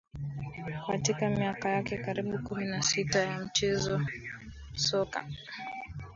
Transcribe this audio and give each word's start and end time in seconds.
katika 0.87 1.29
miaka 1.29 1.69
yake 1.69 1.97
karibu 1.97 2.39
kumi 2.39 2.65
na 2.65 2.81
Sita 2.81 3.19
ya 3.19 3.39
kucheza 3.39 4.05
soka 4.75 5.27